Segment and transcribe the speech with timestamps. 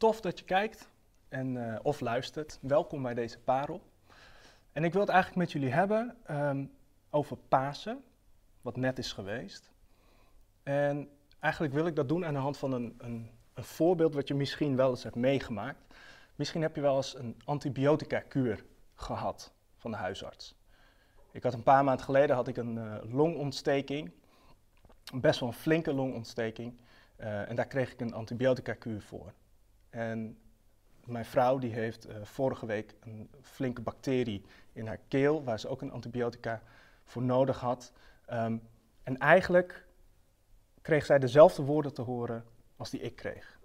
[0.00, 0.88] Tof dat je kijkt
[1.28, 2.58] en, eh, of luistert.
[2.60, 3.82] Welkom bij deze parel.
[4.72, 6.64] En ik wil het eigenlijk met jullie hebben ehm,
[7.10, 8.04] over Pasen,
[8.60, 9.70] wat net is geweest.
[10.62, 11.10] En
[11.40, 14.34] eigenlijk wil ik dat doen aan de hand van een, een, een voorbeeld wat je
[14.34, 15.94] misschien wel eens hebt meegemaakt.
[16.34, 18.64] Misschien heb je wel eens een antibiotica-kuur
[18.94, 20.54] gehad van de huisarts.
[21.32, 24.12] Ik had een paar maanden geleden had ik een uh, longontsteking,
[25.14, 26.80] best wel een flinke longontsteking.
[27.18, 29.32] Uh, en daar kreeg ik een antibiotica-kuur voor.
[29.90, 30.38] En
[31.04, 35.68] mijn vrouw die heeft uh, vorige week een flinke bacterie in haar keel, waar ze
[35.68, 36.62] ook een antibiotica
[37.04, 37.92] voor nodig had.
[38.32, 38.62] Um,
[39.02, 39.86] en eigenlijk
[40.82, 42.44] kreeg zij dezelfde woorden te horen
[42.76, 43.60] als die ik kreeg.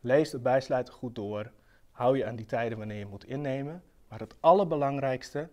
[0.00, 1.52] Lees het bijsluiten goed door.
[1.90, 3.82] Hou je aan die tijden wanneer je moet innemen.
[4.08, 5.50] Maar het allerbelangrijkste,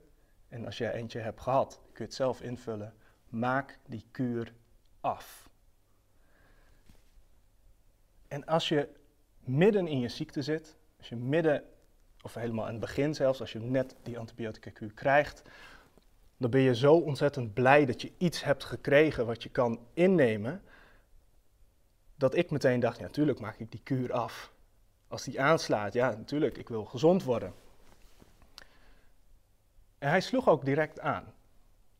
[0.48, 2.94] en als je eentje hebt gehad, kun je het zelf invullen.
[3.30, 4.54] Maak die kuur
[5.02, 5.50] af.
[8.28, 8.90] En als je
[9.48, 11.64] midden in je ziekte zit, als je midden,
[12.22, 15.42] of helemaal aan het begin zelfs, als je net die antibiotica-kuur krijgt,
[16.38, 20.62] dan ben je zo ontzettend blij dat je iets hebt gekregen wat je kan innemen,
[22.16, 24.52] dat ik meteen dacht, ja, natuurlijk maak ik die kuur af.
[25.08, 27.54] Als die aanslaat, ja, natuurlijk, ik wil gezond worden.
[29.98, 31.34] En hij sloeg ook direct aan.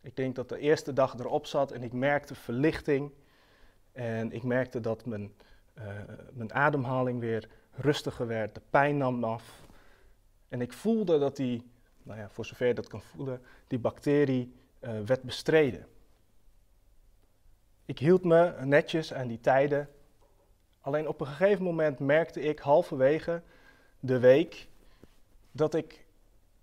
[0.02, 3.12] Ik denk dat de eerste dag erop zat en ik merkte verlichting.
[3.92, 5.34] En ik merkte dat mijn,
[5.78, 5.84] uh,
[6.32, 9.66] mijn ademhaling weer rustiger werd, de pijn nam af.
[10.50, 11.72] En ik voelde dat die,
[12.04, 15.88] nou ja, voor zover je dat kan voelen, die bacterie uh, werd bestreden.
[17.86, 19.90] Ik hield me netjes aan die tijden.
[20.82, 23.42] Alleen op een gegeven moment merkte ik halverwege
[24.00, 24.68] de week
[25.52, 26.06] dat ik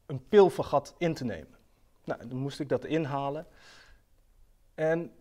[0.07, 1.59] een pil vergat in te nemen.
[2.05, 3.47] Nou, dan moest ik dat inhalen.
[4.75, 5.13] En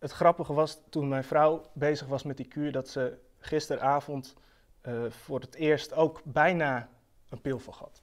[0.00, 4.34] het grappige was, toen mijn vrouw bezig was met die kuur, dat ze gisteravond
[4.82, 6.88] uh, voor het eerst ook bijna
[7.28, 8.02] een pil vergat.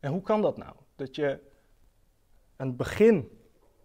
[0.00, 0.74] En hoe kan dat nou?
[0.96, 1.40] Dat je
[2.56, 3.40] aan het begin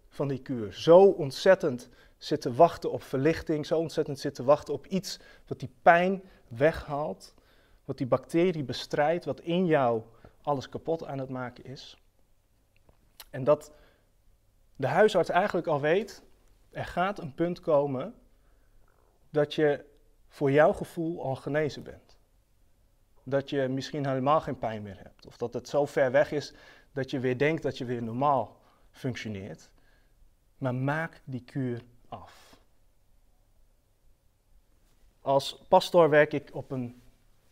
[0.08, 4.74] van die kuur zo ontzettend zit te wachten op verlichting, zo ontzettend zit te wachten
[4.74, 7.34] op iets wat die pijn weghaalt,
[7.84, 10.02] wat die bacterie bestrijdt, wat in jou
[10.42, 12.02] alles kapot aan het maken is.
[13.30, 13.72] En dat
[14.76, 16.22] de huisarts eigenlijk al weet,
[16.72, 18.14] er gaat een punt komen
[19.30, 19.84] dat je
[20.28, 22.16] voor jouw gevoel al genezen bent.
[23.22, 25.26] Dat je misschien helemaal geen pijn meer hebt.
[25.26, 26.54] Of dat het zo ver weg is
[26.92, 28.60] dat je weer denkt dat je weer normaal
[28.90, 29.70] functioneert.
[30.58, 32.60] Maar maak die kuur af.
[35.20, 37.02] Als pastor werk ik op een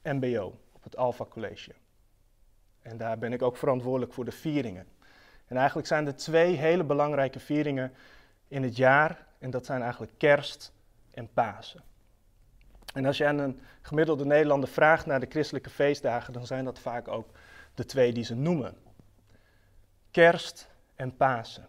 [0.03, 1.73] MBO, op het Alpha College.
[2.83, 4.87] En daar ben ik ook verantwoordelijk voor de vieringen.
[5.47, 7.93] En eigenlijk zijn er twee hele belangrijke vieringen
[8.51, 9.27] in het jaar.
[9.39, 10.73] En dat zijn eigenlijk kerst
[11.11, 11.83] en Pasen.
[12.95, 16.79] En als je aan een gemiddelde Nederlander vraagt naar de christelijke feestdagen, dan zijn dat
[16.79, 17.29] vaak ook
[17.75, 18.77] de twee die ze noemen.
[20.11, 21.69] Kerst en Pasen.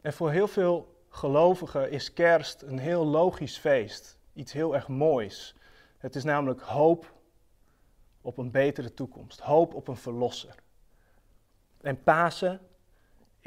[0.00, 5.54] En voor heel veel gelovigen is kerst een heel logisch feest, iets heel erg moois.
[5.98, 7.12] Het is namelijk hoop
[8.20, 10.54] op een betere toekomst, hoop op een verlosser.
[11.80, 12.60] En Pasen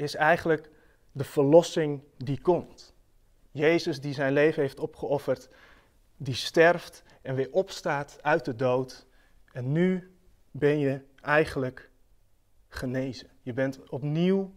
[0.02, 0.70] is eigenlijk
[1.12, 2.94] de verlossing die komt.
[3.50, 5.48] Jezus die zijn leven heeft opgeofferd,
[6.16, 9.06] die sterft en weer opstaat uit de dood.
[9.52, 10.16] En nu
[10.50, 11.90] ben je eigenlijk
[12.68, 13.30] genezen.
[13.42, 14.54] Je bent opnieuw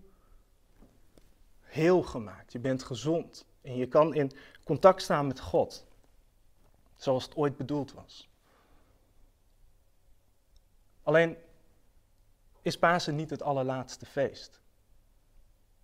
[1.60, 2.52] heel gemaakt.
[2.52, 3.46] Je bent gezond.
[3.62, 4.32] En je kan in
[4.64, 5.86] contact staan met God.
[6.96, 8.30] Zoals het ooit bedoeld was.
[11.04, 11.38] Alleen
[12.62, 14.62] is Pasen niet het allerlaatste feest.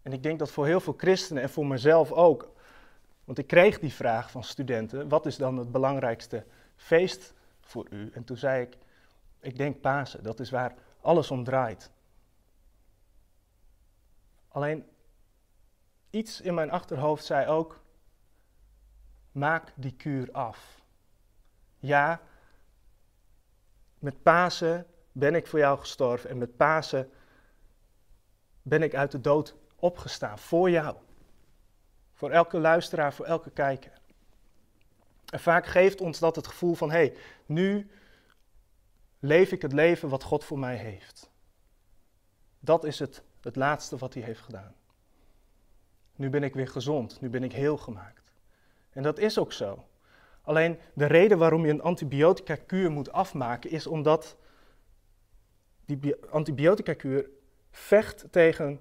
[0.01, 2.51] En ik denk dat voor heel veel christenen en voor mezelf ook,
[3.23, 6.45] want ik kreeg die vraag van studenten, wat is dan het belangrijkste
[6.75, 8.11] feest voor u?
[8.13, 8.77] En toen zei ik,
[9.39, 11.91] ik denk Pasen, dat is waar alles om draait.
[14.47, 14.85] Alleen
[16.09, 17.79] iets in mijn achterhoofd zei ook,
[19.31, 20.81] maak die kuur af.
[21.79, 22.21] Ja,
[23.99, 27.11] met Pasen ben ik voor jou gestorven en met Pasen
[28.61, 30.95] ben ik uit de dood opgestaan voor jou.
[32.13, 33.91] Voor elke luisteraar, voor elke kijker.
[35.31, 37.91] En vaak geeft ons dat het gevoel van, hé, hey, nu
[39.19, 41.29] leef ik het leven wat God voor mij heeft.
[42.59, 44.75] Dat is het, het laatste wat hij heeft gedaan.
[46.15, 48.33] Nu ben ik weer gezond, nu ben ik heel gemaakt.
[48.89, 49.85] En dat is ook zo.
[50.41, 54.37] Alleen de reden waarom je een antibiotica-kuur moet afmaken is omdat
[55.85, 57.29] die antibiotica-kuur
[57.71, 58.79] vecht tegen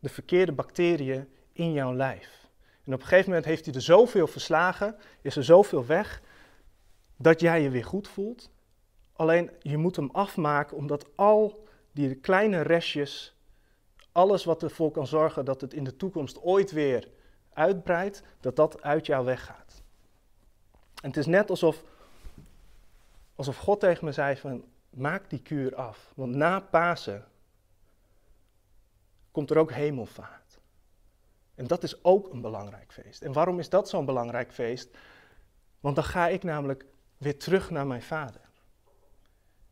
[0.00, 2.48] de verkeerde bacteriën in jouw lijf.
[2.84, 6.22] En op een gegeven moment heeft hij er zoveel verslagen, is er zoveel weg,
[7.16, 8.50] dat jij je weer goed voelt.
[9.12, 13.36] Alleen je moet hem afmaken omdat al die kleine restjes,
[14.12, 17.08] alles wat ervoor kan zorgen dat het in de toekomst ooit weer
[17.52, 19.82] uitbreidt, dat dat uit jou weggaat.
[21.02, 21.84] En het is net alsof,
[23.34, 26.12] alsof God tegen me zei van maak die kuur af.
[26.14, 27.24] Want na Pasen
[29.30, 30.60] komt er ook hemelvaart.
[31.54, 33.22] En dat is ook een belangrijk feest.
[33.22, 34.96] En waarom is dat zo'n belangrijk feest?
[35.80, 36.86] Want dan ga ik namelijk
[37.16, 38.40] weer terug naar mijn vader.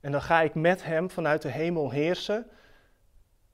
[0.00, 2.46] En dan ga ik met hem vanuit de hemel heersen.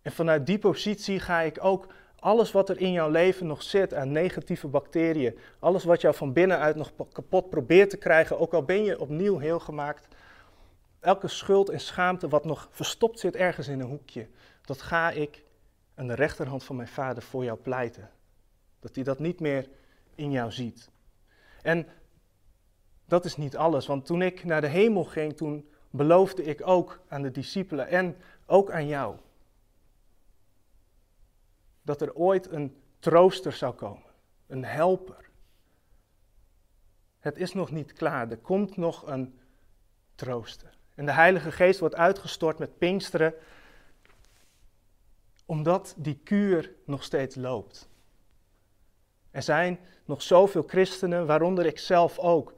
[0.03, 1.87] En vanuit die positie ga ik ook
[2.25, 6.33] alles wat er in jouw leven nog zit aan negatieve bacteriën, alles wat jou van
[6.33, 10.09] binnenuit nog kapot probeert te krijgen, ook al ben je opnieuw heel gemaakt,
[11.01, 14.29] elke schuld en schaamte wat nog verstopt zit ergens in een hoekje,
[14.63, 15.44] dat ga ik
[15.95, 18.11] aan de rechterhand van mijn vader voor jou pleiten.
[18.81, 19.69] Dat hij dat niet meer
[20.15, 20.91] in jou ziet.
[21.63, 21.87] En
[23.05, 27.01] dat is niet alles, want toen ik naar de hemel ging, toen beloofde ik ook
[27.09, 29.17] aan de discipelen en ook aan jou.
[31.83, 34.11] Dat er ooit een trooster zou komen,
[34.47, 35.31] een helper.
[37.19, 39.39] Het is nog niet klaar, er komt nog een
[40.15, 40.79] trooster.
[40.95, 43.35] En de Heilige Geest wordt uitgestort met Pinksteren,
[45.47, 47.89] omdat die kuur nog steeds loopt.
[49.31, 52.55] Er zijn nog zoveel christenen, waaronder ik zelf ook,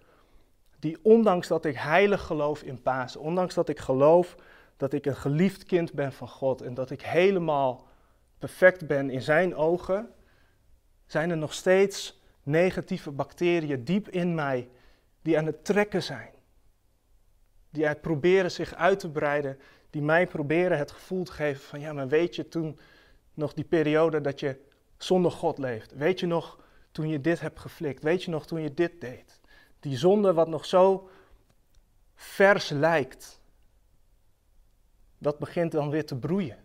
[0.79, 4.37] die ondanks dat ik heilig geloof in Pasen, ondanks dat ik geloof
[4.77, 7.87] dat ik een geliefd kind ben van God en dat ik helemaal
[8.39, 10.11] perfect ben in zijn ogen,
[11.07, 14.69] zijn er nog steeds negatieve bacteriën diep in mij
[15.23, 16.31] die aan het trekken zijn.
[17.71, 19.59] Die proberen zich uit te breiden,
[19.97, 22.79] die mij proberen het gevoel te geven van ja, maar weet je toen
[23.35, 24.61] nog die periode dat je
[24.97, 25.93] zonder God leeft?
[25.93, 26.59] Weet je nog
[26.91, 28.03] toen je dit hebt geflikt?
[28.03, 29.41] Weet je nog toen je dit deed?
[29.81, 31.09] Die zonde wat nog zo
[32.15, 33.41] vers lijkt,
[35.19, 36.57] dat begint dan weer te broeien.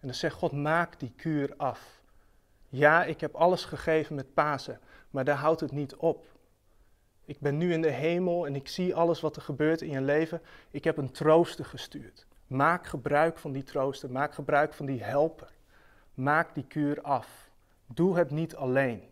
[0.00, 2.00] En dan zegt God, maak die kuur af.
[2.68, 4.80] Ja, ik heb alles gegeven met Pasen,
[5.10, 6.26] maar daar houdt het niet op.
[7.28, 10.00] Ik ben nu in de hemel en ik zie alles wat er gebeurt in je
[10.00, 10.42] leven.
[10.70, 12.26] Ik heb een trooster gestuurd.
[12.46, 15.52] Maak gebruik van die trooster, maak gebruik van die helper.
[16.14, 17.50] Maak die kuur af.
[17.86, 19.02] Doe het niet alleen.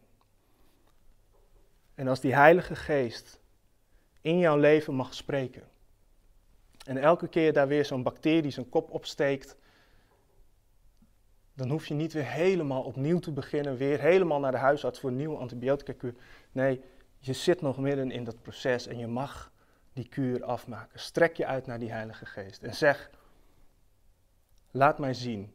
[1.94, 3.40] En als die Heilige Geest
[4.20, 5.62] in jouw leven mag spreken.
[6.86, 9.56] En elke keer daar weer zo'n bacterie zijn kop opsteekt.
[11.54, 13.76] Dan hoef je niet weer helemaal opnieuw te beginnen.
[13.76, 16.14] Weer helemaal naar de huisarts voor een nieuwe antibiotica kuur.
[16.52, 16.80] Nee,
[17.18, 19.52] je zit nog midden in dat proces en je mag
[19.92, 21.00] die kuur afmaken.
[21.00, 23.10] Strek je uit naar die Heilige Geest en zeg:
[24.70, 25.54] Laat mij zien.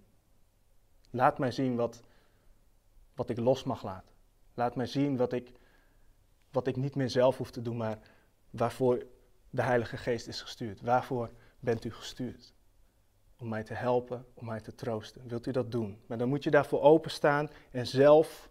[1.09, 2.01] Laat mij zien wat,
[3.15, 4.13] wat ik los mag laten.
[4.53, 5.51] Laat mij zien wat ik
[6.51, 7.99] wat ik niet meer zelf hoef te doen, maar
[8.49, 9.05] waarvoor
[9.49, 10.81] de Heilige Geest is gestuurd.
[10.81, 12.53] Waarvoor bent u gestuurd?
[13.37, 15.27] Om mij te helpen, om mij te troosten.
[15.27, 16.01] Wilt u dat doen?
[16.05, 18.49] Maar dan moet je daarvoor openstaan en zelf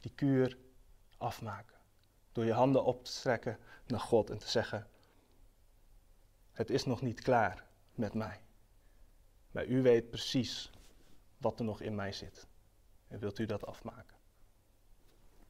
[0.00, 0.58] die kuur
[1.18, 1.76] afmaken.
[2.32, 4.88] Door je handen op te strekken naar God en te zeggen:
[6.52, 8.40] Het is nog niet klaar met mij.
[9.50, 10.70] Maar u weet precies
[11.36, 12.46] wat er nog in mij zit.
[13.08, 14.16] En wilt u dat afmaken?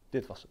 [0.08, 0.50] Dit was het.